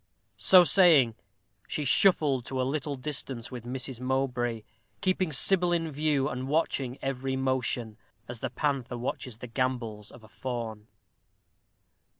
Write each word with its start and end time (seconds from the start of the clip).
So 0.37 0.63
saying, 0.63 1.13
she 1.67 1.85
shuffled 1.85 2.43
to 2.47 2.59
a 2.59 2.63
little 2.63 2.95
distance 2.95 3.51
with 3.51 3.65
Mrs. 3.65 4.01
Mowbray, 4.01 4.63
keeping 4.99 5.31
Sybil 5.31 5.71
in 5.71 5.91
view, 5.91 6.27
and 6.27 6.47
watching 6.47 6.97
every 7.03 7.35
motion, 7.35 7.97
as 8.27 8.39
the 8.39 8.49
panther 8.49 8.97
watches 8.97 9.37
the 9.37 9.47
gambols 9.47 10.09
of 10.09 10.23
a 10.23 10.27
fawn. 10.27 10.87